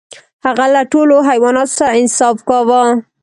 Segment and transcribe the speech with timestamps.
[0.45, 2.81] هغه له ټولو حیواناتو سره انصاف کاوه.